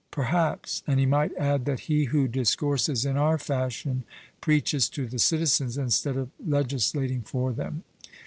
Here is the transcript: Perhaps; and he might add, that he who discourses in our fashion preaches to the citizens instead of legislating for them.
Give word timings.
Perhaps; 0.09 0.81
and 0.87 0.99
he 0.99 1.05
might 1.05 1.31
add, 1.37 1.65
that 1.65 1.81
he 1.81 2.05
who 2.05 2.27
discourses 2.27 3.05
in 3.05 3.17
our 3.17 3.37
fashion 3.37 4.03
preaches 4.41 4.89
to 4.89 5.05
the 5.05 5.19
citizens 5.19 5.77
instead 5.77 6.17
of 6.17 6.31
legislating 6.43 7.21
for 7.21 7.53
them. 7.53 7.83